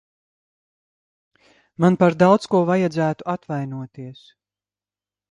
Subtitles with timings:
[1.83, 4.23] Man par daudz ko vajadzētu atvainoties.